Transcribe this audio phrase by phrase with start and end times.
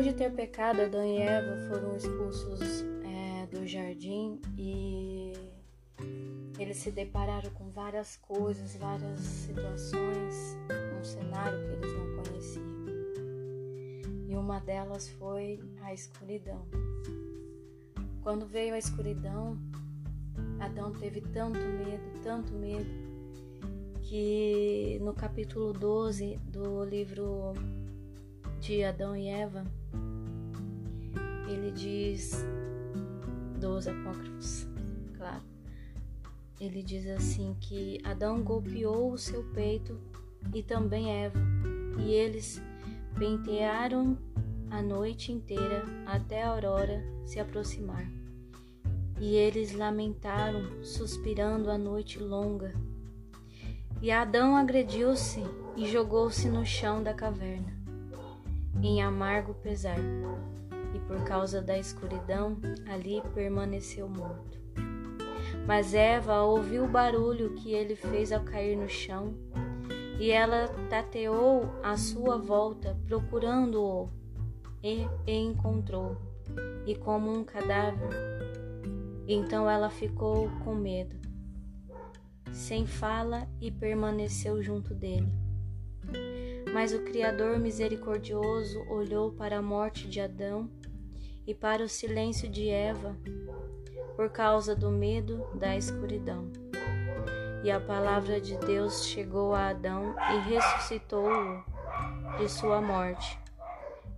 [0.00, 5.34] Depois de ter pecado, Adão e Eva foram expulsos é, do jardim e
[6.58, 10.56] eles se depararam com várias coisas, várias situações,
[10.98, 12.64] um cenário que eles não conheciam.
[14.26, 16.66] E uma delas foi a escuridão.
[18.22, 19.58] Quando veio a escuridão,
[20.60, 22.88] Adão teve tanto medo, tanto medo,
[24.00, 27.52] que no capítulo 12 do livro
[28.60, 29.62] de Adão e Eva,
[31.70, 32.44] ele diz
[33.60, 34.66] dos apócrifos,
[35.16, 35.42] claro.
[36.60, 39.98] Ele diz assim que Adão golpeou o seu peito
[40.52, 41.38] e também Eva,
[41.98, 42.60] e eles
[43.16, 44.18] pentearam
[44.70, 48.04] a noite inteira até a aurora se aproximar.
[49.20, 52.74] E eles lamentaram, suspirando a noite longa.
[54.02, 55.44] E Adão agrediu-se
[55.76, 57.72] e jogou-se no chão da caverna,
[58.82, 59.98] em amargo pesar,
[60.94, 62.56] e por causa da escuridão
[62.88, 64.60] ali permaneceu morto.
[65.66, 69.34] Mas Eva ouviu o barulho que ele fez ao cair no chão,
[70.18, 74.08] e ela tateou à sua volta, procurando-o,
[74.82, 76.16] e, e encontrou,
[76.86, 78.40] e como um cadáver
[79.32, 81.14] então ela ficou com medo,
[82.50, 85.32] sem fala e permaneceu junto dele.
[86.74, 90.68] Mas o Criador misericordioso olhou para a morte de Adão
[91.46, 93.16] e para o silêncio de Eva,
[94.16, 96.50] por causa do medo da escuridão.
[97.62, 101.62] E a palavra de Deus chegou a Adão e ressuscitou-o
[102.38, 103.38] de sua morte,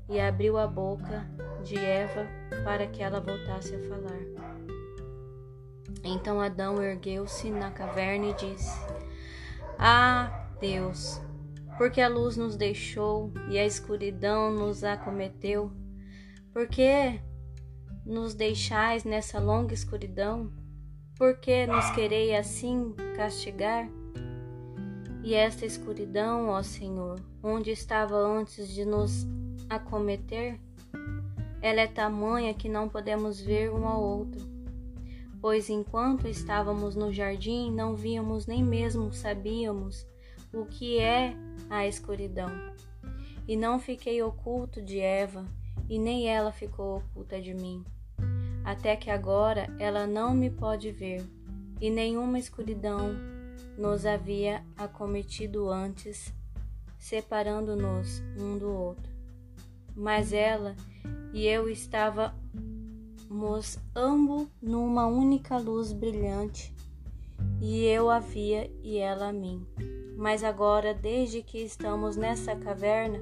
[0.08, 1.26] e abriu a boca
[1.64, 2.26] de Eva
[2.64, 4.20] para que ela voltasse a falar.
[6.04, 8.76] Então Adão ergueu-se na caverna e disse:
[9.78, 11.20] Ah, Deus,
[11.78, 15.70] porque a luz nos deixou e a escuridão nos acometeu?
[16.52, 17.20] Por que
[18.04, 20.52] nos deixais nessa longa escuridão?
[21.16, 23.88] Por que nos querei assim castigar?
[25.22, 29.26] E esta escuridão, ó Senhor, onde estava antes de nos
[29.70, 30.60] acometer?
[31.60, 34.52] Ela é tamanha que não podemos ver um ao outro
[35.42, 40.06] pois enquanto estávamos no jardim não víamos nem mesmo sabíamos
[40.54, 41.34] o que é
[41.68, 42.48] a escuridão.
[43.48, 45.44] E não fiquei oculto de Eva,
[45.92, 47.84] e nem ela ficou oculta de mim.
[48.64, 51.22] Até que agora ela não me pode ver,
[51.82, 53.14] e nenhuma escuridão
[53.76, 56.32] nos havia acometido antes,
[56.98, 59.12] separando-nos um do outro.
[59.94, 60.74] Mas ela
[61.30, 62.32] e eu Estávamos
[63.94, 66.74] ambos numa única luz brilhante,
[67.60, 69.66] e eu a via e ela a mim.
[70.16, 73.20] Mas agora, desde que estamos nessa caverna,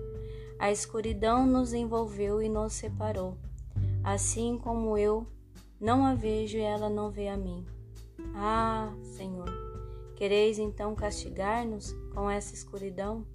[0.60, 3.38] a escuridão nos envolveu e nos separou,
[4.04, 5.26] assim como eu
[5.80, 7.64] não a vejo e ela não vê a mim.
[8.34, 9.48] Ah, Senhor,
[10.14, 13.26] quereis então castigar-nos com essa escuridão?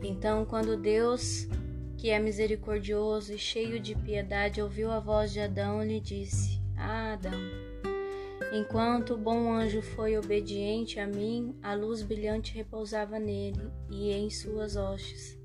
[0.00, 1.48] Então, quando Deus
[1.96, 7.14] que é misericordioso e cheio de piedade, ouviu a voz de Adão lhe disse: Ah,
[7.14, 7.32] Adão,
[8.52, 14.30] enquanto o bom anjo foi obediente a mim, a luz brilhante repousava nele e em
[14.30, 15.38] suas hostes.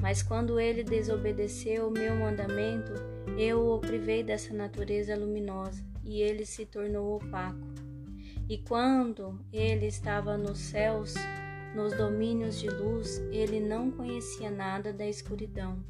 [0.00, 2.92] Mas quando ele desobedeceu o meu mandamento,
[3.38, 7.58] eu o privei dessa natureza luminosa e ele se tornou opaco.
[8.48, 11.14] E quando ele estava nos céus,
[11.74, 15.82] nos domínios de luz, ele não conhecia nada da escuridão.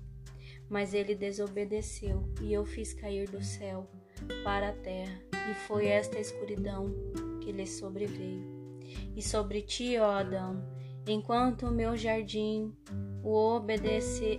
[0.68, 3.90] Mas ele desobedeceu, e eu fiz cair do céu
[4.44, 6.92] para a terra, e foi esta escuridão
[7.40, 8.62] que lhe sobreveio.
[9.16, 10.62] E sobre ti, ó Adão,
[11.06, 12.72] enquanto o meu jardim
[13.22, 14.36] o obedece,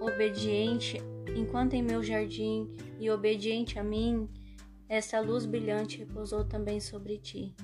[0.00, 0.98] obediente,
[1.36, 2.68] enquanto em meu jardim
[2.98, 4.28] e obediente a mim,
[4.88, 7.54] essa luz brilhante repousou também sobre ti.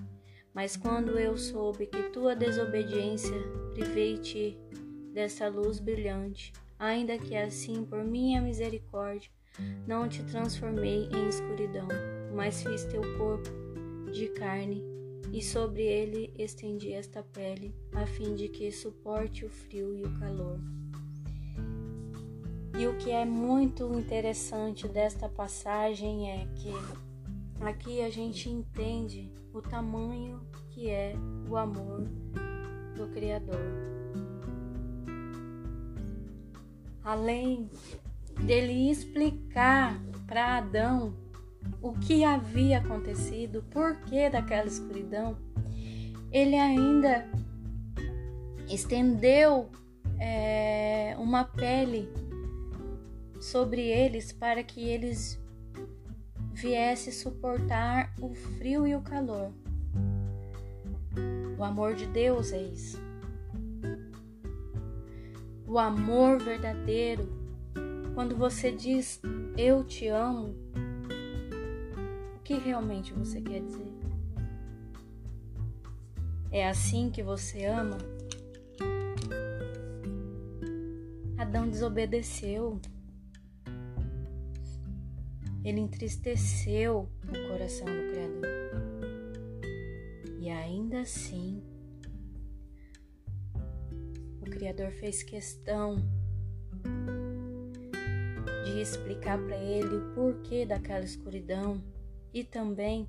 [0.55, 3.37] Mas quando eu soube que tua desobediência
[3.73, 4.59] privei-te
[5.13, 9.31] dessa luz brilhante, ainda que assim, por minha misericórdia,
[9.87, 11.89] não te transformei em escuridão,
[12.35, 13.51] mas fiz teu corpo
[14.13, 14.83] de carne
[15.33, 20.19] e sobre ele estendi esta pele, a fim de que suporte o frio e o
[20.19, 20.59] calor.
[22.79, 26.73] E o que é muito interessante desta passagem é que
[27.61, 30.41] aqui a gente entende o tamanho
[30.71, 31.15] que é
[31.49, 32.09] o amor
[32.97, 33.61] do Criador.
[37.05, 37.69] Além
[38.45, 41.15] dele explicar para Adão
[41.83, 45.37] o que havia acontecido, o porquê daquela escuridão,
[46.31, 47.27] ele ainda
[48.69, 49.69] estendeu
[50.19, 52.09] é, uma pele
[53.41, 55.41] sobre eles para que eles
[56.53, 59.51] viessem suportar o frio e o calor.
[61.59, 62.99] O amor de Deus é isso.
[65.67, 67.29] O amor verdadeiro,
[68.15, 69.21] quando você diz
[69.57, 70.55] eu te amo,
[72.51, 73.93] que realmente você quer dizer?
[76.51, 77.97] É assim que você ama?
[81.39, 82.81] Adão desobedeceu.
[85.65, 88.51] Ele entristeceu o coração do Criador.
[90.41, 91.63] E ainda assim,
[94.41, 96.03] o Criador fez questão
[98.65, 101.81] de explicar para ele o porquê daquela escuridão
[102.33, 103.09] e também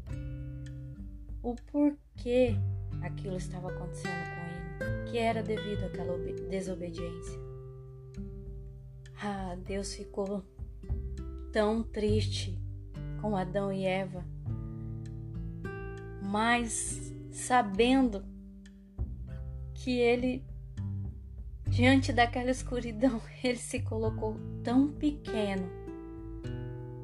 [1.44, 2.56] o porquê
[3.01, 6.18] aquilo estava acontecendo com ele, que era devido àquela
[6.50, 7.39] desobediência.
[9.23, 10.44] Ah, Deus ficou
[11.51, 12.57] tão triste
[13.21, 14.25] com Adão e Eva,
[16.21, 18.24] mas sabendo
[19.74, 20.44] que ele,
[21.67, 25.67] diante daquela escuridão, ele se colocou tão pequeno,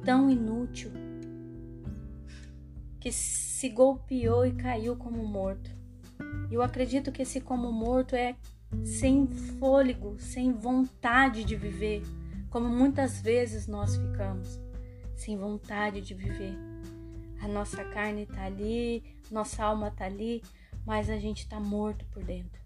[0.04, 0.90] tão inútil,
[3.08, 5.70] que se golpeou e caiu como morto.
[6.50, 8.36] Eu acredito que esse como morto é
[8.84, 12.02] sem fôlego, sem vontade de viver,
[12.50, 14.60] como muitas vezes nós ficamos,
[15.16, 16.54] sem vontade de viver.
[17.40, 20.42] A nossa carne está ali, nossa alma está ali,
[20.84, 22.60] mas a gente está morto por dentro.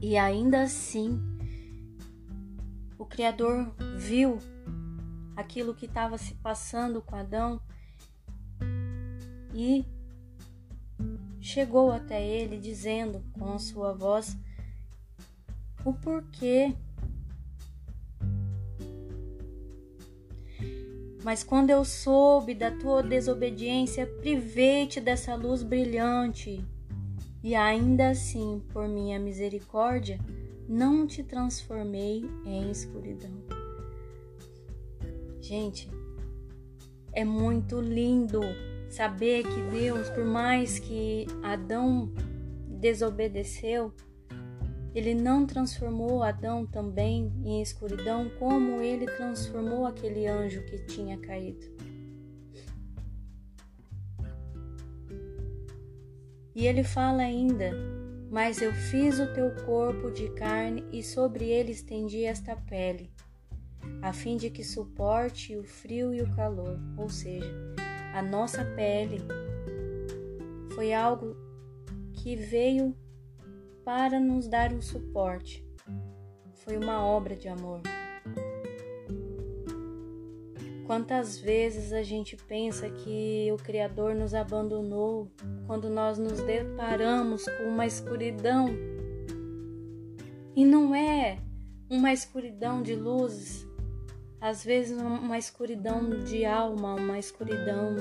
[0.00, 1.20] E ainda assim,
[2.98, 4.38] o Criador viu
[5.36, 7.60] aquilo que estava se passando com Adão
[9.54, 9.86] e
[11.40, 14.36] chegou até ele dizendo com a sua voz
[15.84, 16.74] o porquê.
[21.22, 26.62] Mas quando eu soube da tua desobediência, privei-te dessa luz brilhante,
[27.42, 30.18] e ainda assim, por minha misericórdia,
[30.68, 33.32] não te transformei em escuridão.
[35.40, 35.90] Gente,
[37.12, 38.40] é muito lindo
[38.94, 42.12] Saber que Deus, por mais que Adão
[42.68, 43.92] desobedeceu,
[44.94, 51.66] ele não transformou Adão também em escuridão, como ele transformou aquele anjo que tinha caído.
[56.54, 57.72] E ele fala ainda:
[58.30, 63.10] Mas eu fiz o teu corpo de carne e sobre ele estendi esta pele,
[64.00, 66.78] a fim de que suporte o frio e o calor.
[66.96, 67.52] Ou seja,
[68.14, 69.20] a nossa pele
[70.72, 71.36] foi algo
[72.12, 72.96] que veio
[73.84, 75.66] para nos dar um suporte.
[76.64, 77.80] Foi uma obra de amor.
[80.86, 85.28] Quantas vezes a gente pensa que o Criador nos abandonou
[85.66, 88.68] quando nós nos deparamos com uma escuridão?
[90.54, 91.40] E não é
[91.90, 93.63] uma escuridão de luzes,
[94.44, 97.96] às vezes uma escuridão de alma, uma escuridão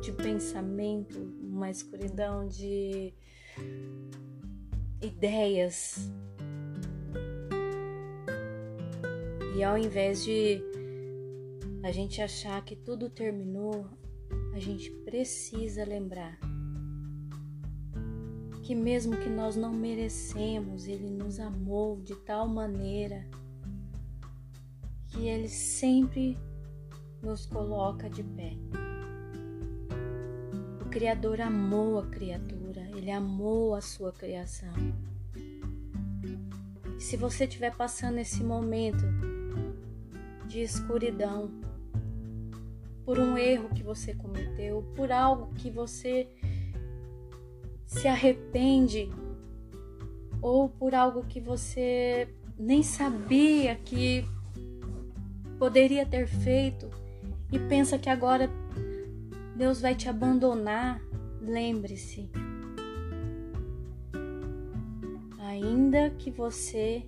[0.00, 3.14] de pensamento, uma escuridão de
[5.00, 6.10] ideias.
[9.56, 10.60] E ao invés de
[11.84, 13.86] a gente achar que tudo terminou,
[14.54, 16.40] a gente precisa lembrar
[18.64, 23.24] que mesmo que nós não merecemos, ele nos amou de tal maneira
[25.18, 26.38] que Ele sempre
[27.20, 28.52] nos coloca de pé.
[30.80, 34.72] O Criador amou a criatura, Ele amou a sua criação.
[36.96, 39.04] E se você estiver passando esse momento
[40.46, 41.50] de escuridão,
[43.04, 46.28] por um erro que você cometeu, por algo que você
[47.86, 49.10] se arrepende,
[50.40, 54.24] ou por algo que você nem sabia que
[55.58, 56.88] poderia ter feito
[57.50, 58.50] e pensa que agora
[59.56, 61.02] Deus vai te abandonar,
[61.40, 62.30] lembre-se.
[65.40, 67.04] Ainda que você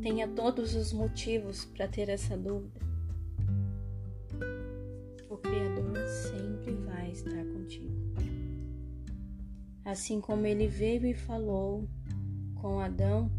[0.00, 2.80] tenha todos os motivos para ter essa dúvida,
[5.28, 7.92] o Criador sempre vai estar contigo.
[9.84, 11.86] Assim como ele veio e falou
[12.54, 13.30] com Adão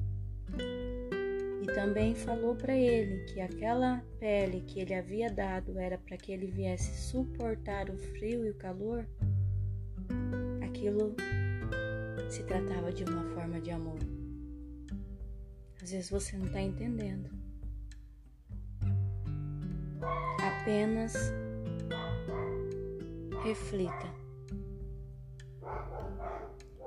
[1.76, 6.48] também falou para ele que aquela pele que ele havia dado era para que ele
[6.48, 9.06] viesse suportar o frio e o calor,
[10.64, 11.14] aquilo
[12.30, 14.00] se tratava de uma forma de amor.
[15.84, 17.30] Às vezes você não está entendendo.
[20.62, 21.14] Apenas
[23.44, 24.16] reflita.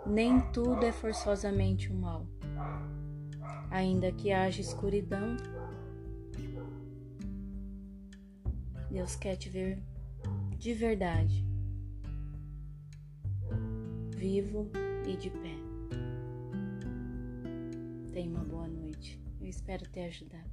[0.07, 2.26] Nem tudo é forçosamente o um mal.
[3.70, 5.37] Ainda que haja escuridão,
[8.90, 9.78] Deus quer te ver
[10.58, 11.44] de verdade,
[14.16, 14.68] vivo
[15.06, 15.56] e de pé.
[18.12, 19.20] Tenha uma boa noite.
[19.40, 20.50] Eu espero ter ajudado.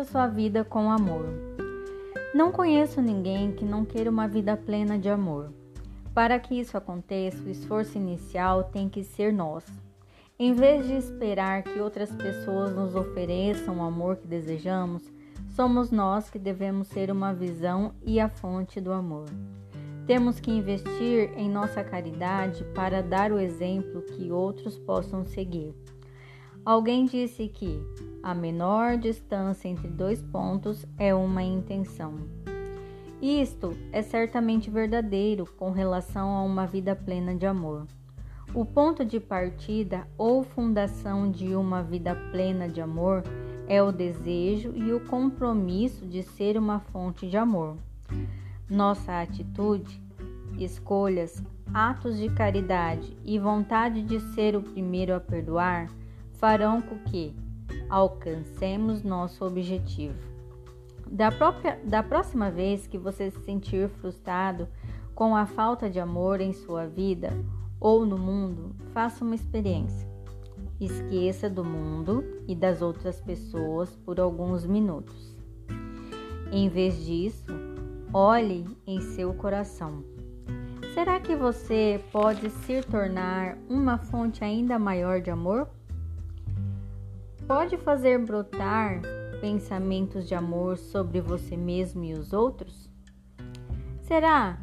[0.00, 1.26] Preencha sua vida com amor.
[2.34, 5.52] Não conheço ninguém que não queira uma vida plena de amor.
[6.14, 9.72] Para que isso aconteça, o esforço inicial tem que ser nosso.
[10.38, 15.02] Em vez de esperar que outras pessoas nos ofereçam o amor que desejamos,
[15.50, 19.26] somos nós que devemos ser uma visão e a fonte do amor.
[20.06, 25.74] Temos que investir em nossa caridade para dar o exemplo que outros possam seguir.
[26.64, 27.82] Alguém disse que
[28.22, 32.14] a menor distância entre dois pontos é uma intenção.
[33.20, 37.86] Isto é certamente verdadeiro com relação a uma vida plena de amor.
[38.54, 43.22] O ponto de partida ou fundação de uma vida plena de amor
[43.68, 47.76] é o desejo e o compromisso de ser uma fonte de amor.
[48.68, 50.02] Nossa atitude,
[50.58, 55.88] escolhas, atos de caridade e vontade de ser o primeiro a perdoar
[56.32, 57.34] farão com que
[57.90, 60.16] alcancemos nosso objetivo.
[61.10, 64.68] Da, própria, da próxima vez que você se sentir frustrado
[65.14, 67.32] com a falta de amor em sua vida
[67.80, 70.08] ou no mundo, faça uma experiência.
[70.80, 75.36] Esqueça do mundo e das outras pessoas por alguns minutos.
[76.52, 77.52] Em vez disso,
[78.14, 80.02] olhe em seu coração.
[80.94, 85.68] Será que você pode se tornar uma fonte ainda maior de amor?
[87.50, 89.02] Pode fazer brotar
[89.40, 92.88] pensamentos de amor sobre você mesmo e os outros?
[94.02, 94.56] Será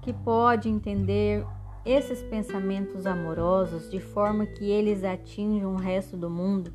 [0.00, 1.44] que pode entender
[1.84, 6.72] esses pensamentos amorosos de forma que eles atinjam o resto do mundo,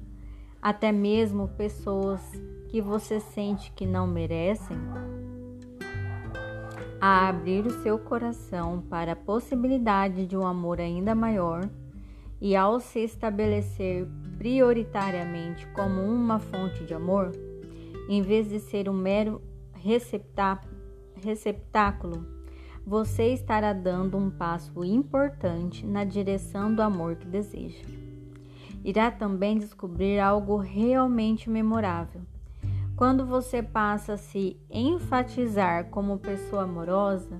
[0.62, 2.22] até mesmo pessoas
[2.70, 4.78] que você sente que não merecem?
[7.02, 11.68] A abrir o seu coração para a possibilidade de um amor ainda maior
[12.40, 14.08] e ao se estabelecer
[14.38, 17.32] prioritariamente como uma fonte de amor,
[18.08, 19.42] em vez de ser um mero
[21.22, 22.26] receptáculo,
[22.86, 27.84] você estará dando um passo importante na direção do amor que deseja.
[28.84, 32.22] Irá também descobrir algo realmente memorável.
[32.96, 37.40] Quando você passa a se enfatizar como pessoa amorosa,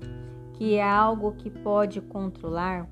[0.54, 2.90] que é algo que pode controlar,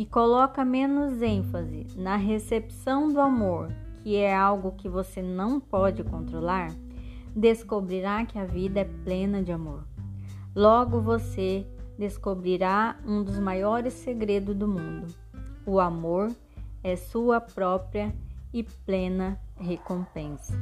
[0.00, 3.70] e coloca menos ênfase na recepção do amor,
[4.02, 6.74] que é algo que você não pode controlar,
[7.36, 9.84] descobrirá que a vida é plena de amor.
[10.56, 11.66] Logo você
[11.98, 15.08] descobrirá um dos maiores segredos do mundo.
[15.66, 16.34] O amor
[16.82, 18.10] é sua própria
[18.54, 20.54] e plena recompensa.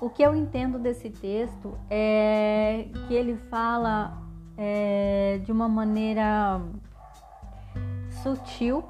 [0.00, 4.22] O que eu entendo desse texto é que ele fala
[4.56, 6.60] é, de uma maneira
[8.22, 8.84] sutil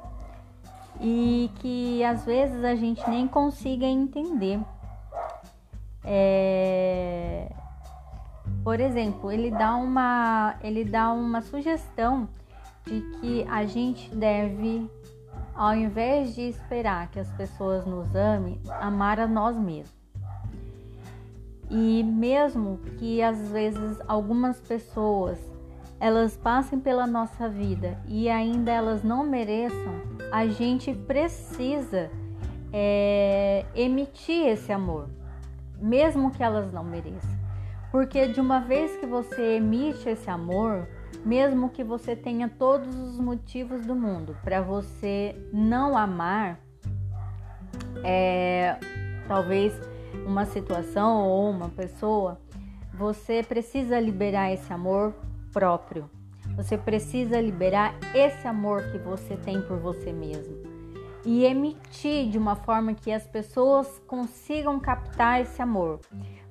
[1.00, 4.61] e que às vezes a gente nem consiga entender.
[6.04, 7.52] É...
[8.62, 12.28] Por exemplo, ele dá uma ele dá uma sugestão
[12.85, 14.88] de que a gente deve,
[15.54, 19.95] ao invés de esperar que as pessoas nos amem, amar a nós mesmos.
[21.68, 25.38] E mesmo que às vezes algumas pessoas
[25.99, 29.95] elas passem pela nossa vida e ainda elas não mereçam,
[30.31, 32.11] a gente precisa
[32.73, 35.09] é, emitir esse amor,
[35.79, 37.37] mesmo que elas não mereçam.
[37.91, 40.87] Porque de uma vez que você emite esse amor,
[41.25, 46.61] mesmo que você tenha todos os motivos do mundo para você não amar,
[48.05, 48.76] é,
[49.26, 49.73] talvez
[50.26, 52.38] uma situação ou uma pessoa,
[52.93, 55.15] você precisa liberar esse amor
[55.57, 56.11] próprio.
[56.55, 60.55] Você precisa liberar esse amor que você tem por você mesmo
[61.25, 66.01] e emitir de uma forma que as pessoas consigam captar esse amor.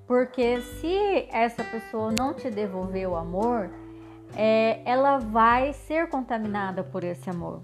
[0.08, 3.70] Porque se essa pessoa não te devolver o amor,
[4.36, 7.62] é, ela vai ser contaminada por esse amor.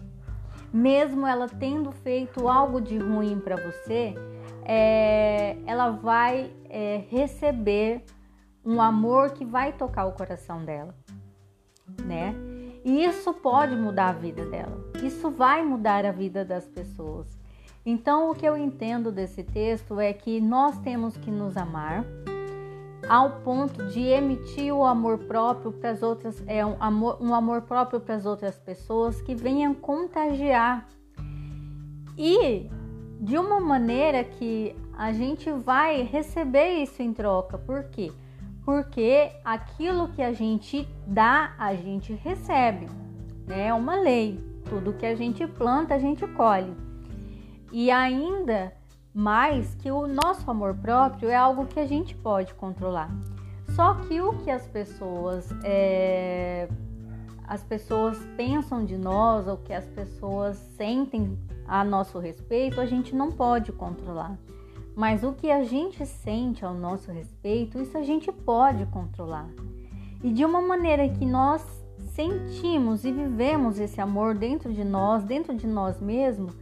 [0.72, 4.14] Mesmo ela tendo feito algo de ruim para você,
[4.64, 8.06] é, ela vai é, receber
[8.64, 10.96] um amor que vai tocar o coração dela,
[12.04, 12.36] né?
[12.84, 14.78] E isso pode mudar a vida dela.
[15.04, 17.38] Isso vai mudar a vida das pessoas.
[17.86, 22.06] Então, o que eu entendo desse texto é que nós temos que nos amar
[23.10, 27.64] ao ponto de emitir o amor próprio para as outras, é um amor, um amor
[27.64, 30.88] próprio para as outras pessoas que venham contagiar.
[32.18, 32.70] E
[33.20, 37.58] de uma maneira que a gente vai receber isso em troca.
[37.58, 38.12] Por quê?
[38.72, 42.88] Porque aquilo que a gente dá, a gente recebe.
[43.46, 43.68] Né?
[43.68, 44.42] É uma lei.
[44.64, 46.74] Tudo que a gente planta, a gente colhe.
[47.70, 48.72] E ainda
[49.14, 53.10] mais que o nosso amor próprio é algo que a gente pode controlar.
[53.76, 56.70] Só que o que as pessoas é,
[57.46, 61.38] as pessoas pensam de nós, ou que as pessoas sentem
[61.68, 64.38] a nosso respeito, a gente não pode controlar.
[65.02, 69.50] Mas o que a gente sente ao nosso respeito, isso a gente pode controlar.
[70.24, 71.66] E de uma maneira que nós
[72.14, 76.56] sentimos e vivemos esse amor dentro de nós, dentro de nós mesmos,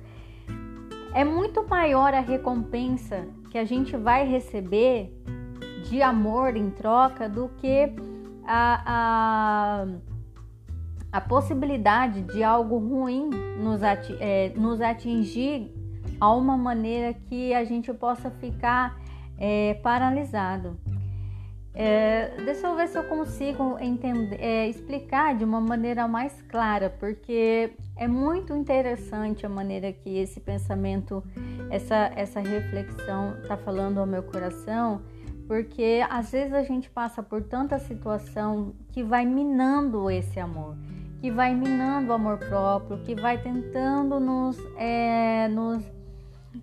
[1.14, 5.14] é muito maior a recompensa que a gente vai receber
[5.90, 7.94] de amor em troca do que
[8.48, 9.86] a, a,
[11.12, 13.32] a possibilidade de algo ruim
[13.62, 15.78] nos, ati, é, nos atingir
[16.20, 19.00] a uma maneira que a gente possa ficar
[19.38, 20.78] é, paralisado.
[21.74, 26.90] É, deixa eu ver se eu consigo entender, é, explicar de uma maneira mais clara,
[26.90, 31.24] porque é muito interessante a maneira que esse pensamento,
[31.70, 35.02] essa, essa reflexão está falando ao meu coração,
[35.48, 40.76] porque às vezes a gente passa por tanta situação que vai minando esse amor,
[41.22, 45.84] que vai minando o amor próprio, que vai tentando nos, é, nos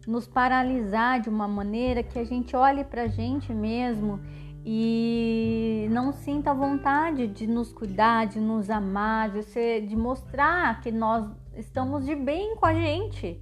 [0.07, 4.21] nos paralisar de uma maneira que a gente olhe para a gente mesmo
[4.65, 10.91] e não sinta vontade de nos cuidar, de nos amar, de, ser, de mostrar que
[10.91, 13.41] nós estamos de bem com a gente.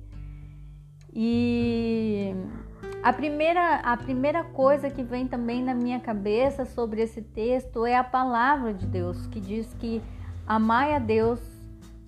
[1.15, 2.35] E
[3.03, 7.97] a primeira, a primeira coisa que vem também na minha cabeça sobre esse texto é
[7.97, 10.03] a palavra de Deus, que diz que
[10.47, 11.54] amai a Deus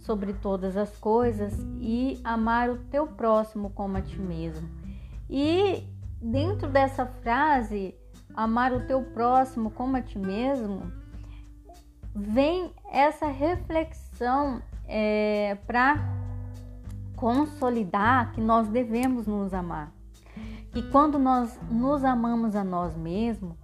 [0.06, 4.70] sobre todas as coisas e amar o teu próximo como a ti mesmo.
[5.28, 5.84] E
[6.22, 7.94] dentro dessa frase,
[8.34, 10.90] amar o teu próximo como a ti mesmo,
[12.14, 15.98] vem essa reflexão é, para
[17.16, 19.92] consolidar que nós devemos nos amar.
[20.74, 23.56] E quando nós nos amamos a nós mesmos,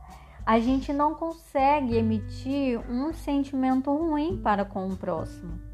[0.44, 5.71] a gente não consegue emitir um sentimento ruim para com o próximo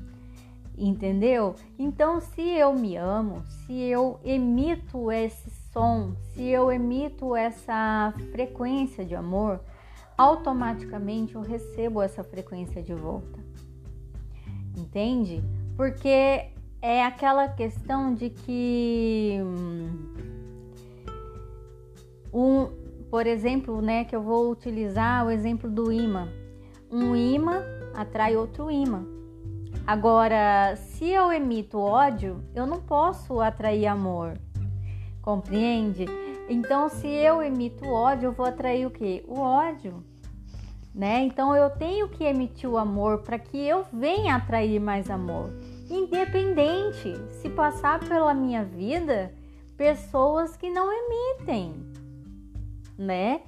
[0.78, 1.54] entendeu?
[1.78, 9.04] Então, se eu me amo, se eu emito esse som, se eu emito essa frequência
[9.04, 9.60] de amor,
[10.16, 13.38] automaticamente eu recebo essa frequência de volta.
[14.76, 15.42] Entende?
[15.76, 19.38] Porque é aquela questão de que
[22.32, 22.66] um,
[23.10, 26.28] por exemplo, né, que eu vou utilizar o exemplo do imã.
[26.90, 27.62] Um imã
[27.94, 29.17] atrai outro imã.
[29.88, 34.38] Agora, se eu emito ódio, eu não posso atrair amor.
[35.22, 36.04] Compreende?
[36.46, 39.24] Então, se eu emito ódio, eu vou atrair o quê?
[39.26, 40.04] O ódio.
[40.94, 41.24] Né?
[41.24, 45.48] Então, eu tenho que emitir o amor para que eu venha atrair mais amor.
[45.88, 49.32] Independente se passar pela minha vida
[49.74, 51.72] pessoas que não emitem,
[52.98, 53.40] né?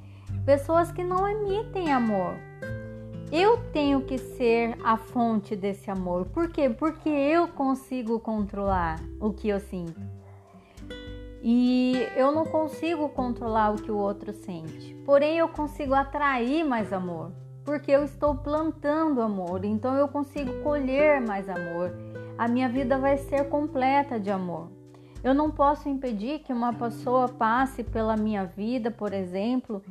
[0.46, 2.34] Pessoas que não emitem amor.
[3.32, 6.26] Eu tenho que ser a fonte desse amor.
[6.26, 6.68] Por quê?
[6.68, 10.00] Porque eu consigo controlar o que eu sinto.
[11.40, 14.94] E eu não consigo controlar o que o outro sente.
[15.06, 17.30] Porém, eu consigo atrair mais amor,
[17.64, 19.64] porque eu estou plantando amor.
[19.64, 21.94] Então, eu consigo colher mais amor.
[22.36, 24.68] A minha vida vai ser completa de amor.
[25.22, 29.82] Eu não posso impedir que uma pessoa passe pela minha vida, por exemplo,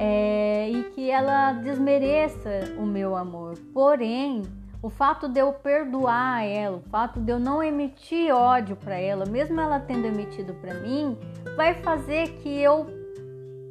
[0.00, 3.58] é, e que ela desmereça o meu amor.
[3.74, 4.44] Porém,
[4.80, 9.26] o fato de eu perdoar ela, o fato de eu não emitir ódio para ela,
[9.26, 11.18] mesmo ela tendo emitido para mim,
[11.56, 12.86] vai fazer que eu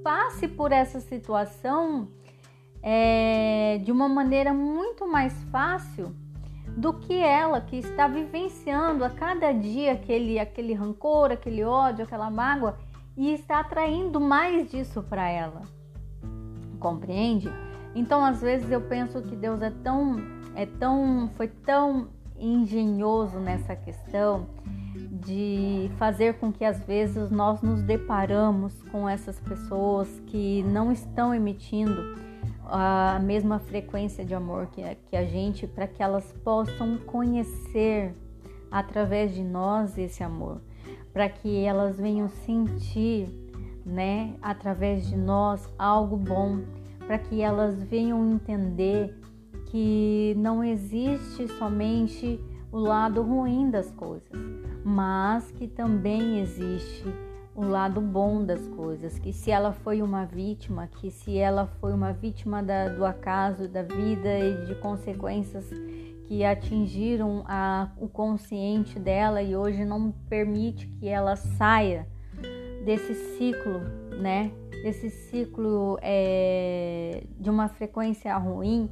[0.04, 2.10] passe por essa situação
[2.84, 6.14] é, de uma maneira muito mais fácil
[6.68, 12.30] do que ela que está vivenciando a cada dia aquele, aquele rancor, aquele ódio, aquela
[12.30, 12.78] mágoa
[13.16, 15.77] e está atraindo mais disso para ela.
[16.80, 17.50] Compreende?
[17.96, 22.08] Então, às vezes eu penso que Deus é tão é tão, foi tão
[22.40, 24.48] engenhoso nessa questão
[24.96, 31.34] de fazer com que às vezes nós nos deparamos com essas pessoas que não estão
[31.34, 32.18] emitindo
[32.66, 38.16] a mesma frequência de amor que, que a gente, para que elas possam conhecer
[38.72, 40.60] através de nós esse amor,
[41.14, 43.30] para que elas venham sentir,
[43.88, 46.60] né, através de nós algo bom,
[47.06, 49.18] para que elas venham entender
[49.68, 52.40] que não existe somente
[52.72, 54.30] o lado ruim das coisas,
[54.84, 57.06] mas que também existe
[57.56, 61.94] o lado bom das coisas, que se ela foi uma vítima, que se ela foi
[61.94, 65.68] uma vítima da, do acaso, da vida e de consequências
[66.28, 72.06] que atingiram a, o consciente dela e hoje não permite que ela saia
[72.88, 73.82] desse ciclo,
[74.18, 74.50] né?
[74.82, 78.90] Desse ciclo é, de uma frequência ruim,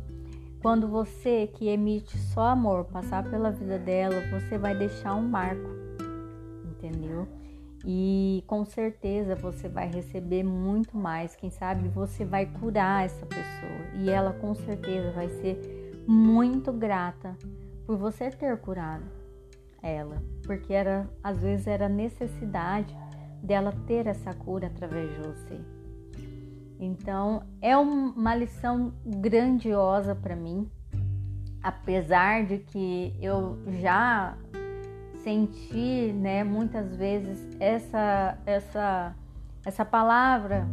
[0.61, 5.69] quando você que emite só amor passar pela vida dela, você vai deixar um marco,
[6.65, 7.25] entendeu?
[7.85, 11.33] E com certeza você vai receber muito mais.
[11.33, 17.37] Quem sabe você vai curar essa pessoa e ela com certeza vai ser muito grata
[17.85, 19.05] por você ter curado
[19.81, 22.93] ela, porque era às vezes era necessidade
[23.45, 25.59] dela ter essa cura através de você.
[26.79, 30.69] Então é uma lição grandiosa para mim,
[31.63, 34.37] apesar de que eu já
[35.23, 39.15] senti, né, muitas vezes essa essa
[39.65, 40.67] essa palavra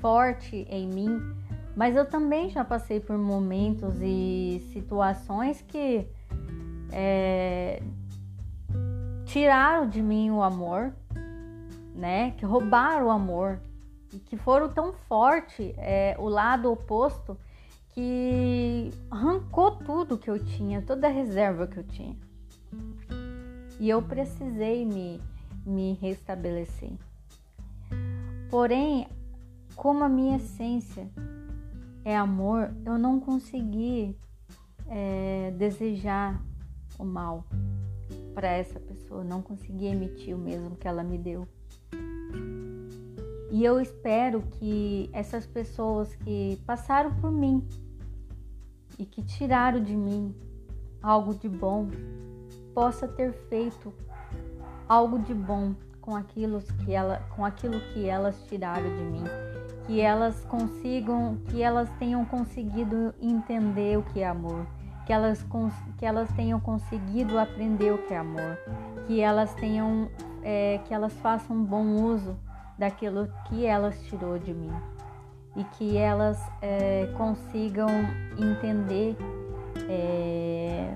[0.00, 1.20] forte em mim,
[1.74, 6.06] mas eu também já passei por momentos e situações que
[6.92, 7.82] é,
[9.24, 10.92] tiraram de mim o amor,
[11.94, 13.60] né, que roubaram o amor
[14.12, 17.36] e que foram tão forte é, o lado oposto
[17.90, 22.16] que arrancou tudo que eu tinha, toda a reserva que eu tinha.
[23.78, 25.20] E eu precisei me,
[25.66, 26.92] me restabelecer.
[28.50, 29.06] Porém,
[29.76, 31.10] como a minha essência
[32.04, 34.16] é amor, eu não consegui
[34.88, 36.42] é, desejar
[36.98, 37.44] o mal
[38.34, 41.46] para essa pessoa, não consegui emitir o mesmo que ela me deu.
[43.52, 47.62] E eu espero que essas pessoas que passaram por mim
[48.98, 50.34] e que tiraram de mim
[51.02, 51.90] algo de bom,
[52.74, 53.92] possa ter feito
[54.88, 59.24] algo de bom com aquilo que ela, com aquilo que elas tiraram de mim,
[59.86, 64.66] que elas consigam, que elas tenham conseguido entender o que é amor,
[65.04, 65.44] que elas,
[65.98, 68.56] que elas tenham conseguido aprender o que é amor,
[69.06, 70.08] que elas tenham,
[70.42, 72.34] é, que elas façam um bom uso
[72.82, 74.72] daquilo que elas tirou de mim
[75.54, 77.86] e que elas é, consigam
[78.36, 79.16] entender
[79.88, 80.92] é,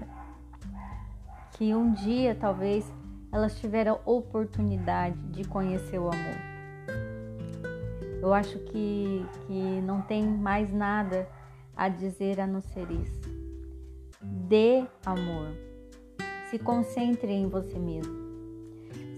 [1.53, 2.93] que um dia talvez
[3.31, 6.37] elas tiveram oportunidade de conhecer o amor.
[8.21, 11.29] Eu acho que, que não tem mais nada
[11.77, 13.21] a dizer a não ser isso.
[14.21, 15.55] Dê amor.
[16.51, 18.27] Se concentre em você mesmo.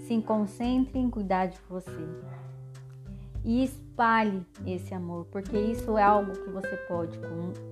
[0.06, 2.28] Se concentre em cuidar de você
[3.44, 7.18] e espalhe esse amor, porque isso é algo que você pode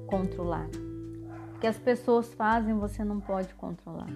[0.06, 0.68] controlar.
[1.54, 4.10] O que as pessoas fazem você não pode controlar,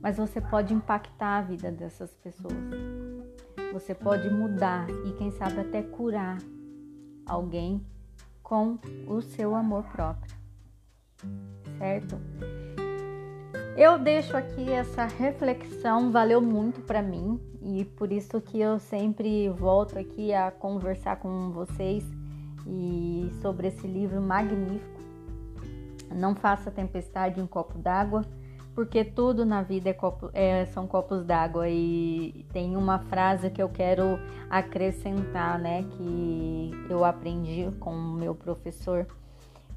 [0.00, 2.54] mas você pode impactar a vida dessas pessoas.
[3.72, 6.38] Você pode mudar e, quem sabe, até curar
[7.26, 7.84] alguém
[8.42, 10.34] com o seu amor próprio,
[11.78, 12.18] certo?
[13.74, 19.48] Eu deixo aqui essa reflexão, valeu muito para mim e por isso que eu sempre
[19.48, 22.04] volto aqui a conversar com vocês
[22.66, 25.00] e sobre esse livro magnífico.
[26.14, 28.20] Não faça tempestade em copo d'água,
[28.74, 33.62] porque tudo na vida é copo, é, são copos d'água e tem uma frase que
[33.62, 34.18] eu quero
[34.50, 39.06] acrescentar, né, que eu aprendi com o meu professor,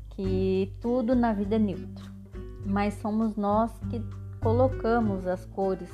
[0.09, 2.14] que tudo na vida é neutro
[2.65, 4.01] mas somos nós que
[4.41, 5.89] colocamos as cores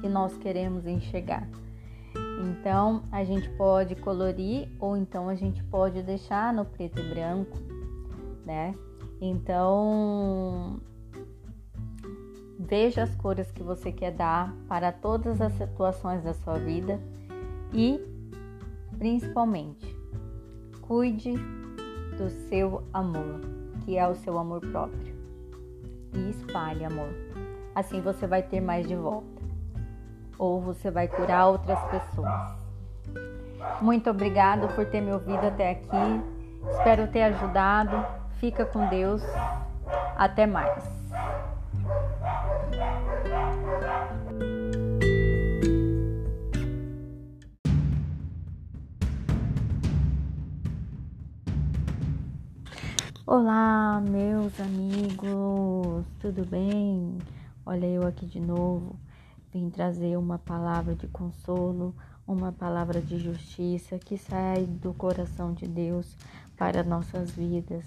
[0.00, 1.48] que nós queremos enxergar.
[2.42, 7.56] Então a gente pode colorir ou então a gente pode deixar no preto e branco,
[8.44, 8.74] né?
[9.20, 10.80] Então
[12.58, 17.00] veja as cores que você quer dar para todas as situações da sua vida
[17.72, 18.00] e
[18.98, 19.94] principalmente
[20.82, 21.32] cuide
[22.16, 23.40] do seu amor,
[23.84, 25.15] que é o seu amor próprio
[26.12, 27.10] e espalhe amor.
[27.74, 29.42] Assim você vai ter mais de volta.
[30.38, 32.56] Ou você vai curar outras pessoas.
[33.80, 36.22] Muito obrigado por ter me ouvido até aqui.
[36.70, 38.04] Espero ter ajudado.
[38.40, 39.22] Fica com Deus.
[40.16, 40.84] Até mais.
[53.28, 57.18] Olá, meus amigos, tudo bem?
[57.66, 58.94] Olha, eu aqui de novo
[59.52, 61.92] vim trazer uma palavra de consolo,
[62.24, 66.16] uma palavra de justiça que sai do coração de Deus
[66.56, 67.84] para nossas vidas.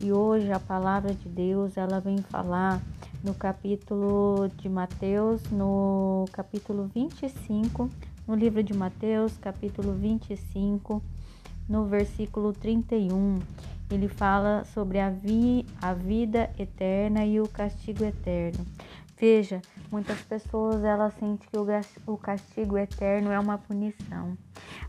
[0.00, 2.80] E hoje a palavra de Deus, ela vem falar
[3.22, 7.90] no capítulo de Mateus, no capítulo 25,
[8.26, 11.02] no livro de Mateus, capítulo 25,
[11.68, 13.40] no versículo 31
[13.90, 18.64] ele fala sobre a, vi, a vida eterna e o castigo eterno.
[19.18, 21.58] Veja, muitas pessoas elas sentem que
[22.06, 24.36] o, castigo eterno é uma punição.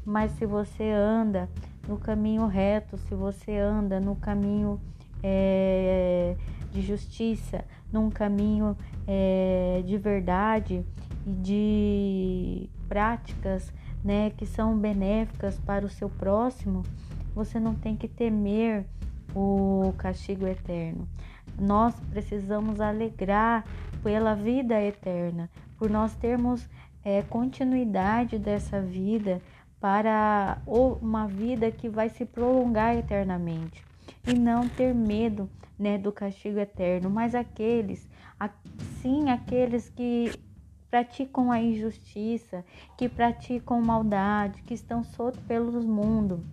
[0.06, 1.50] Mas se você anda
[1.88, 4.80] no caminho reto, se você anda no caminho
[5.24, 6.36] é,
[6.72, 10.86] de justiça, num caminho é, de verdade
[11.26, 16.84] e de práticas né, que são benéficas para o seu próximo,
[17.34, 18.86] você não tem que temer
[19.36, 21.08] o castigo eterno.
[21.60, 23.66] Nós precisamos alegrar
[24.02, 26.68] pela vida eterna, por nós termos
[27.04, 29.42] é, continuidade dessa vida
[29.80, 33.84] para uma vida que vai se prolongar eternamente
[34.28, 38.10] e não ter medo né, do castigo eterno, mas aqueles,
[39.02, 40.32] sim, aqueles que
[40.90, 42.66] praticam a injustiça,
[42.98, 46.44] que praticam maldade, que estão soltos pelos mundo,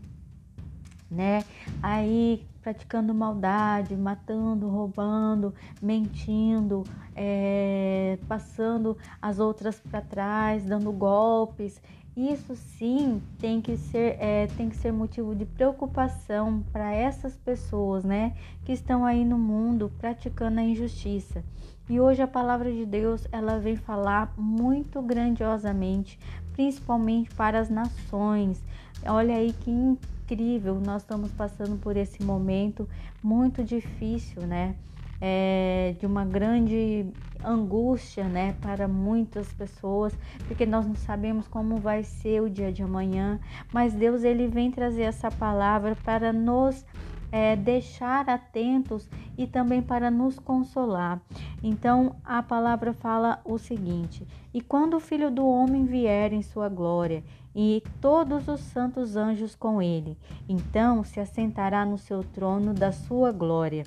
[1.10, 1.44] né?
[1.82, 6.82] Aí praticando maldade, matando, roubando, mentindo,
[7.14, 11.80] é, passando as outras para trás, dando golpes.
[12.16, 18.04] Isso sim tem que ser, é, tem que ser motivo de preocupação para essas pessoas,
[18.04, 21.44] né, que estão aí no mundo praticando a injustiça.
[21.90, 26.18] E hoje a palavra de Deus ela vem falar muito grandiosamente,
[26.54, 28.64] principalmente para as nações.
[29.04, 32.88] Olha aí que incrível, nós estamos passando por esse momento
[33.22, 34.74] muito difícil, né?
[35.20, 37.06] É, de uma grande
[37.44, 42.82] angústia, né, para muitas pessoas, porque nós não sabemos como vai ser o dia de
[42.82, 43.40] amanhã,
[43.72, 46.84] mas Deus ele vem trazer essa palavra para nos
[47.30, 51.20] é, deixar atentos e também para nos consolar.
[51.62, 56.68] Então a palavra fala o seguinte: E quando o Filho do Homem vier em sua
[56.68, 57.22] glória,
[57.54, 60.16] e todos os santos anjos com ele,
[60.48, 63.84] então se assentará no seu trono da sua glória.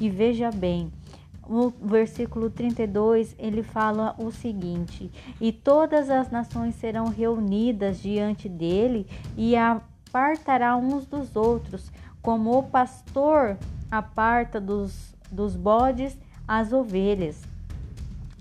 [0.00, 0.90] E veja bem,
[1.48, 9.06] no versículo 32, ele fala o seguinte: E todas as nações serão reunidas diante dele
[9.36, 11.90] e apartará uns dos outros,
[12.22, 13.58] como o pastor
[13.90, 16.16] aparta dos, dos bodes
[16.48, 17.42] as ovelhas.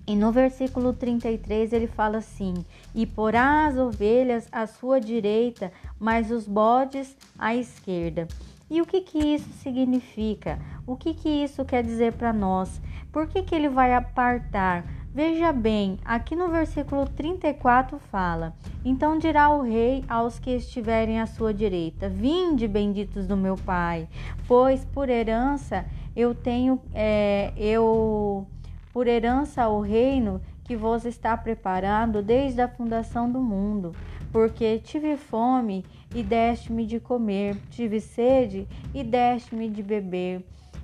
[0.05, 2.53] E no versículo 33 ele fala assim:
[2.93, 8.27] E porá as ovelhas à sua direita, mas os bodes à esquerda.
[8.73, 10.57] E o que, que isso significa?
[10.88, 12.81] O que, que isso quer dizer para nós?
[13.12, 14.83] Por que, que ele vai apartar?
[15.13, 21.27] Veja bem, aqui no versículo 34 fala: Então dirá o rei aos que estiverem à
[21.27, 24.07] sua direita: Vinde, benditos do meu Pai,
[24.47, 28.47] pois por herança eu tenho, é, eu,
[28.91, 33.91] por herança o reino que vos está preparado desde a fundação do mundo.
[34.31, 40.43] Porque tive fome e deste-me de comer, tive sede e deste-me de beber.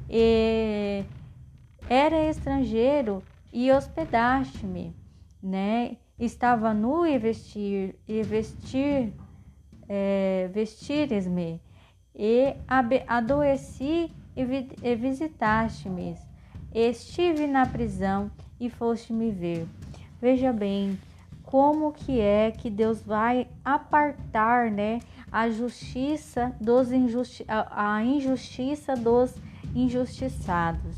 [0.09, 1.03] E
[1.87, 3.21] era estrangeiro
[3.53, 4.95] e hospedaste-me,
[5.41, 5.97] né?
[6.19, 9.13] Estava nu e vestir e vestir
[9.87, 11.61] é, vestires-me
[12.15, 12.55] e
[13.07, 16.15] adoeci e, vi, e visitaste-me.
[16.73, 19.65] Estive na prisão e foste me ver.
[20.21, 20.99] Veja bem
[21.41, 24.99] como que é que Deus vai apartar, né,
[25.31, 29.35] a justiça dos injusti a, injustiça dos
[29.75, 30.97] injustiçados.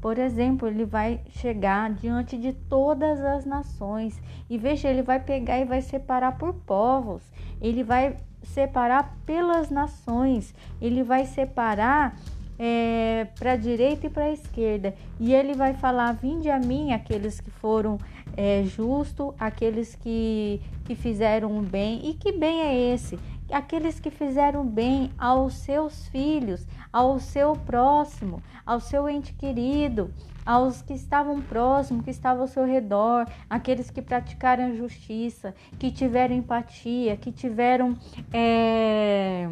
[0.00, 5.58] Por exemplo, ele vai chegar diante de todas as nações e veja, ele vai pegar
[5.58, 7.22] e vai separar por povos,
[7.60, 12.16] ele vai separar pelas nações, ele vai separar
[12.58, 16.92] é, para a direita e para a esquerda, e ele vai falar: Vinde a mim,
[16.92, 17.98] aqueles que foram
[18.36, 23.18] é, justos, aqueles que, que fizeram o bem, e que bem é esse?
[23.50, 30.12] Aqueles que fizeram bem aos seus filhos, ao seu próximo, ao seu ente querido,
[30.44, 36.34] aos que estavam próximos, que estavam ao seu redor, aqueles que praticaram justiça, que tiveram
[36.34, 37.96] empatia, que tiveram
[38.32, 39.48] é,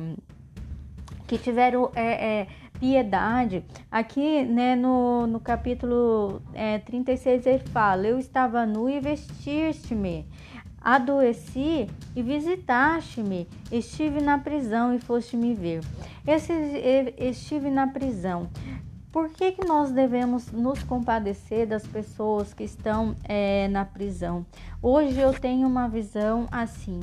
[1.26, 2.46] que tiveram é, é,
[2.78, 3.64] piedade.
[3.90, 10.26] Aqui, né, no, no capítulo é, 36, ele fala: Eu estava nu e vestiste-me
[10.84, 13.48] Adoeci e visitaste-me.
[13.70, 15.82] Estive na prisão e foste me ver.
[16.26, 16.52] Esse,
[17.18, 18.48] estive na prisão.
[19.12, 24.46] Por que, que nós devemos nos compadecer das pessoas que estão é, na prisão?
[24.80, 26.98] Hoje eu tenho uma visão assim,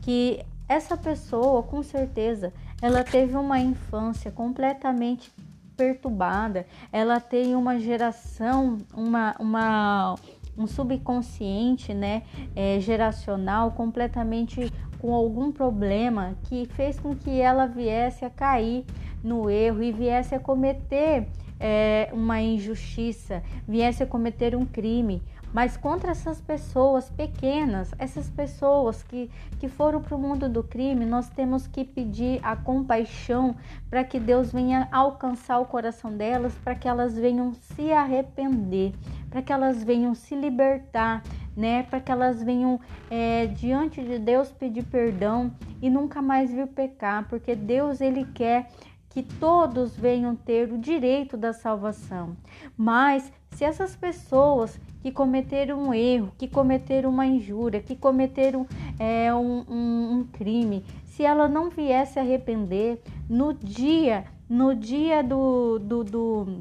[0.00, 5.32] que essa pessoa, com certeza, ela teve uma infância completamente
[5.76, 10.16] perturbada, ela tem uma geração, uma, uma,
[10.56, 12.22] um subconsciente, né,
[12.54, 18.84] é, geracional completamente com algum problema que fez com que ela viesse a cair
[19.22, 21.26] no erro e viesse a cometer
[21.58, 25.22] é, uma injustiça, viesse a cometer um crime.
[25.52, 31.04] Mas contra essas pessoas pequenas, essas pessoas que, que foram para o mundo do crime,
[31.04, 33.54] nós temos que pedir a compaixão
[33.90, 38.94] para que Deus venha alcançar o coração delas, para que elas venham se arrepender,
[39.28, 41.22] para que elas venham se libertar,
[41.54, 41.82] né?
[41.82, 47.28] Para que elas venham é, diante de Deus pedir perdão e nunca mais vir pecar,
[47.28, 48.68] porque Deus ele quer
[49.10, 52.34] que todos venham ter o direito da salvação.
[52.74, 58.66] Mas se essas pessoas que cometeram um erro, que cometeram uma injúria, que cometeram
[58.98, 65.78] é, um, um, um crime, se ela não viesse arrepender no dia, no dia do,
[65.78, 66.58] do, do,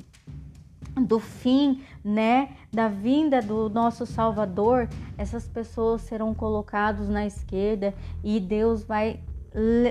[1.00, 8.40] do fim, né, da vinda do nosso Salvador, essas pessoas serão colocadas na esquerda e
[8.40, 9.20] Deus vai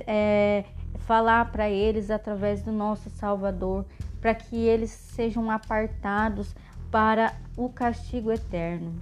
[0.07, 0.65] é,
[0.99, 3.85] falar para eles através do nosso Salvador,
[4.21, 6.55] para que eles sejam apartados
[6.91, 8.95] para o castigo eterno.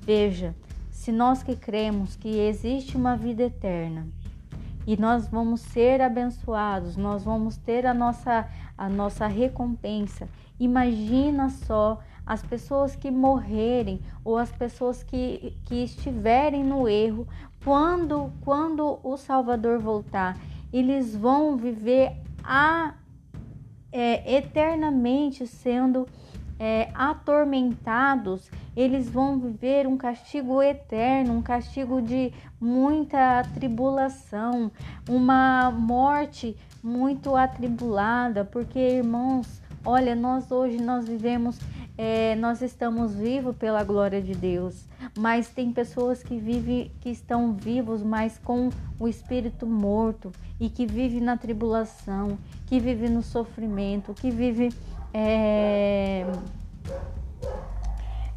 [0.00, 0.54] Veja,
[0.90, 4.06] se nós que cremos que existe uma vida eterna
[4.86, 10.28] e nós vamos ser abençoados, nós vamos ter a nossa a nossa recompensa.
[10.60, 17.26] Imagina só as pessoas que morrerem ou as pessoas que, que estiverem no erro
[17.64, 20.36] quando quando o Salvador voltar
[20.72, 22.94] eles vão viver a,
[23.90, 26.06] é, eternamente sendo
[26.58, 34.70] é, atormentados, eles vão viver um castigo eterno, um castigo de muita tribulação,
[35.08, 41.58] uma morte muito atribulada, porque irmãos, olha, nós hoje nós vivemos
[41.98, 44.84] é, nós estamos vivos pela glória de Deus,
[45.16, 48.68] mas tem pessoas que vivem, que estão vivos, mas com
[49.00, 54.74] o espírito morto e que vive na tribulação, que vive no sofrimento, que vive
[55.16, 56.26] é,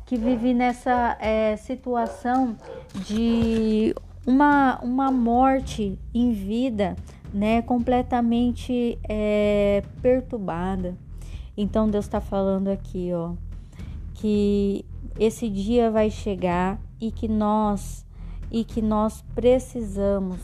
[0.05, 2.55] que vive nessa é, situação
[3.05, 3.93] de
[4.25, 6.95] uma, uma morte em vida,
[7.33, 10.95] né, completamente é, perturbada.
[11.57, 13.33] Então Deus está falando aqui, ó
[14.19, 14.85] que
[15.17, 18.05] esse dia vai chegar e que nós
[18.51, 20.37] e que nós precisamos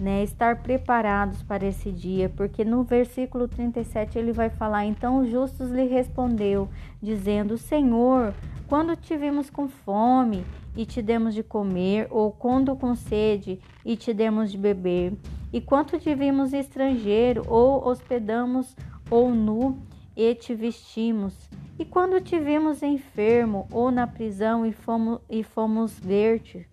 [0.00, 5.30] né, estar preparados para esse dia, porque no versículo 37 ele vai falar: Então os
[5.30, 6.68] justos lhe respondeu,
[7.02, 8.32] dizendo: Senhor,
[8.68, 10.44] quando tivemos com fome
[10.76, 15.12] e te demos de comer, ou quando com sede e te demos de beber,
[15.52, 18.76] e quanto te vimos estrangeiro, ou hospedamos,
[19.10, 19.78] ou nu
[20.16, 21.34] e te vestimos.
[21.78, 26.66] E quando te vimos enfermo ou na prisão e fomos, e fomos ver-te?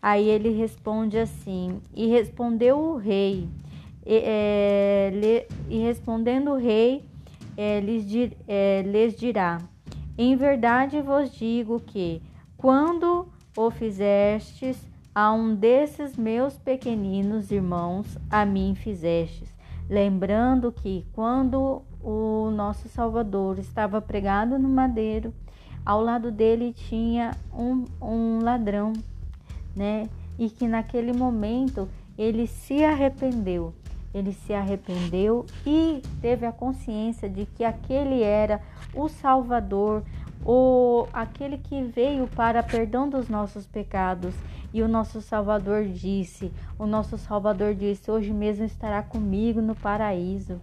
[0.00, 3.48] Aí ele responde assim: E respondeu o rei,
[4.06, 7.04] e, é, lhe, e respondendo o rei,
[7.56, 9.58] é, lhes, dir, é, lhes dirá:
[10.16, 12.22] Em verdade vos digo que,
[12.56, 19.52] quando o fizestes a um desses meus pequeninos irmãos, a mim fizestes.
[19.90, 25.34] Lembrando que, quando o nosso Salvador estava pregado no madeiro,
[25.84, 28.92] ao lado dele tinha um, um ladrão,
[29.78, 30.08] né?
[30.36, 33.72] E que naquele momento ele se arrependeu.
[34.12, 38.60] Ele se arrependeu e teve a consciência de que aquele era
[38.92, 40.02] o Salvador,
[40.44, 44.34] o aquele que veio para perdão dos nossos pecados.
[44.74, 50.60] E o nosso Salvador disse: O nosso Salvador disse: Hoje mesmo estará comigo no paraíso.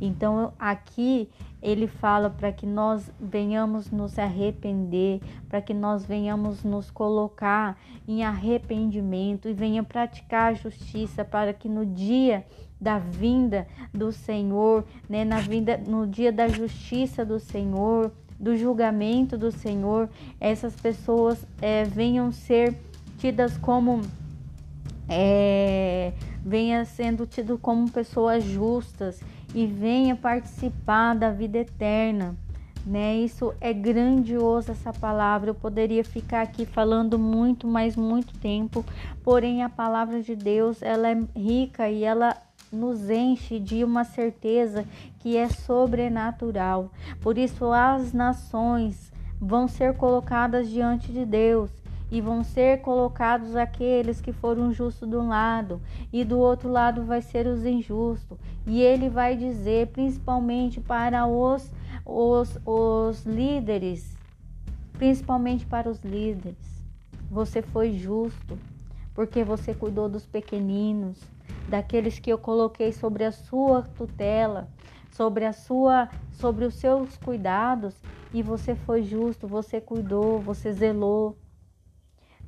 [0.00, 1.28] Então aqui
[1.62, 8.24] ele fala para que nós venhamos nos arrepender, para que nós venhamos nos colocar em
[8.24, 12.44] arrependimento e venha praticar a justiça para que no dia
[12.80, 19.36] da vinda do Senhor, né, na vinda no dia da justiça do Senhor, do julgamento
[19.36, 20.08] do Senhor,
[20.40, 22.74] essas pessoas é, venham ser
[23.18, 24.00] tidas como
[25.06, 29.20] é, venha sendo tido como pessoas justas
[29.54, 32.36] e venha participar da vida eterna,
[32.86, 33.16] né?
[33.16, 35.50] Isso é grandioso essa palavra.
[35.50, 38.84] Eu poderia ficar aqui falando muito, mas muito tempo.
[39.22, 42.36] Porém, a palavra de Deus, ela é rica e ela
[42.72, 44.84] nos enche de uma certeza
[45.18, 46.90] que é sobrenatural.
[47.20, 51.79] Por isso as nações vão ser colocadas diante de Deus
[52.10, 55.80] e vão ser colocados aqueles que foram justos de um lado,
[56.12, 58.36] e do outro lado vai ser os injustos.
[58.66, 61.70] E ele vai dizer, principalmente para os,
[62.04, 64.16] os, os líderes,
[64.94, 66.84] principalmente para os líderes,
[67.30, 68.58] você foi justo,
[69.14, 71.20] porque você cuidou dos pequeninos,
[71.68, 74.68] daqueles que eu coloquei sobre a sua tutela,
[75.12, 77.94] sobre a sua, sobre os seus cuidados,
[78.32, 81.36] e você foi justo, você cuidou, você zelou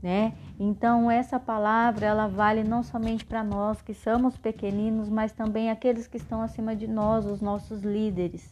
[0.02, 0.34] né?
[0.58, 6.06] Então essa palavra ela vale não somente para nós que somos pequeninos, mas também aqueles
[6.06, 8.50] que estão acima de nós, os nossos líderes,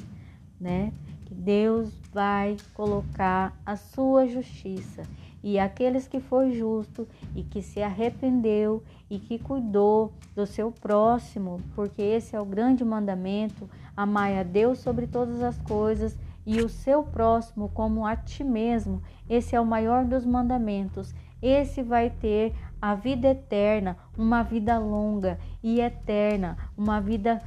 [0.60, 0.92] né?
[1.26, 5.02] Que Deus vai colocar a sua justiça
[5.42, 11.60] e aqueles que foi justo e que se arrependeu e que cuidou do seu próximo,
[11.74, 16.68] porque esse é o grande mandamento, amai a Deus sobre todas as coisas e o
[16.68, 19.02] seu próximo como a ti mesmo.
[19.28, 25.38] Esse é o maior dos mandamentos esse vai ter a vida eterna, uma vida longa
[25.62, 27.42] e eterna, uma vida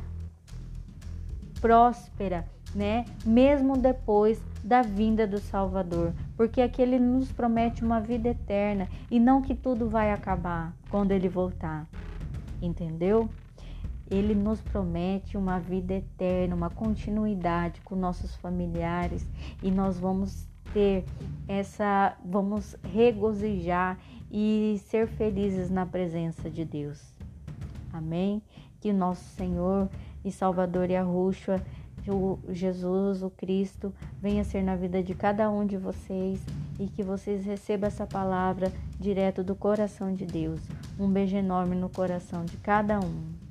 [1.59, 3.05] próspera, né?
[3.25, 9.19] Mesmo depois da vinda do Salvador, porque aqui ele nos promete uma vida eterna e
[9.19, 11.87] não que tudo vai acabar quando ele voltar.
[12.61, 13.29] Entendeu?
[14.09, 19.27] Ele nos promete uma vida eterna, uma continuidade com nossos familiares
[19.61, 21.05] e nós vamos ter
[21.47, 23.97] essa, vamos regozijar
[24.31, 27.13] e ser felizes na presença de Deus.
[27.91, 28.41] Amém?
[28.81, 29.87] Que nosso Senhor
[30.25, 31.63] e Salvador e Arruxa,
[32.07, 36.43] o Jesus, o Cristo, venha ser na vida de cada um de vocês
[36.79, 40.59] e que vocês recebam essa palavra direto do coração de Deus.
[40.99, 43.42] Um beijo enorme no coração de cada um.